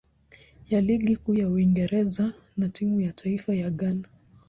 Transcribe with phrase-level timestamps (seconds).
[0.69, 4.07] ya Ligi Kuu ya Uingereza na timu ya taifa ya Ghana.